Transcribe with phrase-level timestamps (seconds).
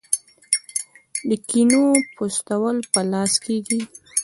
[1.29, 1.83] د کینو
[2.15, 3.81] پوستول په لاس کیږي.